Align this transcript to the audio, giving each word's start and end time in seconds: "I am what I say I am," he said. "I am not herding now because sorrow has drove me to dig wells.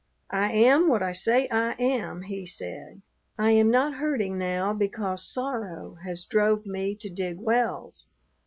"I 0.33 0.51
am 0.53 0.87
what 0.87 1.03
I 1.03 1.11
say 1.13 1.47
I 1.51 1.73
am," 1.73 2.23
he 2.23 2.43
said. 2.47 3.03
"I 3.37 3.51
am 3.51 3.69
not 3.69 3.97
herding 3.97 4.35
now 4.35 4.73
because 4.73 5.23
sorrow 5.31 5.97
has 6.03 6.25
drove 6.25 6.65
me 6.65 6.95
to 7.01 7.09
dig 7.11 7.39
wells. 7.39 8.09